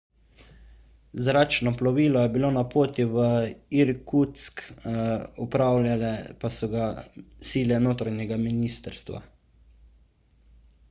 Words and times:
zračno 1.25 1.71
plovilo 1.81 2.21
je 2.21 2.29
bilo 2.35 2.49
na 2.55 2.61
poti 2.69 3.03
v 3.09 3.19
irkutsk 3.81 4.63
upravljale 5.45 6.09
pa 6.45 6.51
so 6.57 6.69
ga 6.71 6.87
sile 7.51 7.79
notranjega 7.89 8.39
ministrstva 8.47 9.21